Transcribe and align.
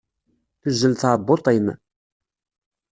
Tuzzel 0.61 0.93
tɛebbuḍt-im? 0.95 1.65